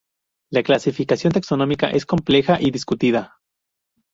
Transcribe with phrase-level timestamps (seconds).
[0.49, 3.37] La clasificación taxonómica es compleja y discutida.